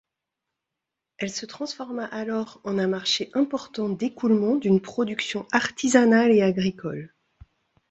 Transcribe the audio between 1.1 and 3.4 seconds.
Elle se transforma alors en un marché